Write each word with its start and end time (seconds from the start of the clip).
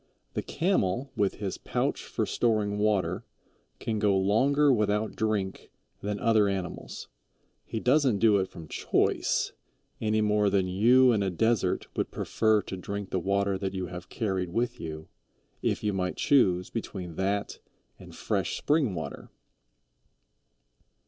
The 0.33 0.41
Camel, 0.41 1.11
with 1.15 1.35
his 1.35 1.59
pouch 1.59 2.03
for 2.05 2.25
storing 2.25 2.79
water, 2.79 3.23
can 3.77 3.99
go 3.99 4.17
longer 4.17 4.73
without 4.73 5.15
drink 5.15 5.69
than 6.01 6.19
other 6.19 6.47
animals. 6.47 7.07
He 7.65 7.79
doesn't 7.79 8.17
do 8.17 8.37
it 8.37 8.47
from 8.49 8.67
choice, 8.67 9.51
any 10.01 10.19
more 10.19 10.49
than 10.49 10.65
you 10.65 11.11
in 11.11 11.21
a 11.21 11.29
desert 11.29 11.85
would 11.95 12.09
prefer 12.09 12.63
to 12.63 12.75
drink 12.75 13.11
the 13.11 13.19
water 13.19 13.59
that 13.59 13.75
you 13.75 13.85
have 13.85 14.09
carried 14.09 14.49
with 14.49 14.79
you, 14.79 15.07
if 15.61 15.83
you 15.83 15.93
might 15.93 16.17
choose 16.17 16.71
between 16.71 17.13
that 17.17 17.59
and 17.99 18.15
fresh 18.15 18.57
spring 18.57 18.95
water. 18.95 19.29